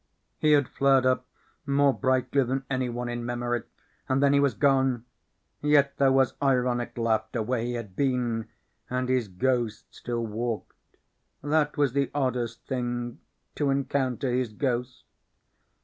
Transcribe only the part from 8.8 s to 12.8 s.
and his ghost still walked. That was the oddest